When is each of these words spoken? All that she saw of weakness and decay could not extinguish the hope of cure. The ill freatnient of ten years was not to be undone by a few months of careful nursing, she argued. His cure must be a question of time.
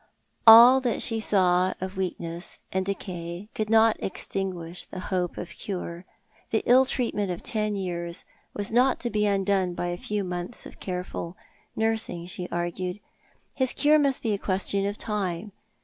All 0.47 0.81
that 0.81 1.03
she 1.03 1.19
saw 1.19 1.75
of 1.79 1.95
weakness 1.95 2.57
and 2.71 2.83
decay 2.83 3.49
could 3.53 3.69
not 3.69 3.97
extinguish 3.99 4.83
the 4.85 4.99
hope 4.99 5.37
of 5.37 5.51
cure. 5.55 6.05
The 6.49 6.63
ill 6.65 6.85
freatnient 6.85 7.29
of 7.29 7.43
ten 7.43 7.75
years 7.75 8.25
was 8.55 8.73
not 8.73 8.99
to 9.01 9.11
be 9.11 9.27
undone 9.27 9.75
by 9.75 9.89
a 9.89 9.97
few 9.97 10.23
months 10.23 10.65
of 10.65 10.79
careful 10.79 11.37
nursing, 11.75 12.25
she 12.25 12.49
argued. 12.51 12.99
His 13.53 13.73
cure 13.73 13.99
must 13.99 14.23
be 14.23 14.33
a 14.33 14.39
question 14.39 14.87
of 14.87 14.97
time. 14.97 15.51